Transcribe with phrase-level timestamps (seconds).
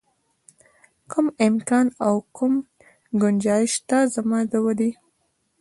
[1.11, 2.53] کوم امکان او کوم
[3.21, 4.89] ګنجایش شته زما د ودې.